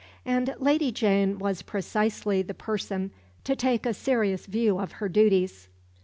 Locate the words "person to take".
2.55-3.85